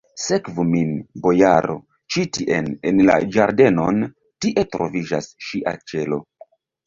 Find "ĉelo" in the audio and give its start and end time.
5.93-6.19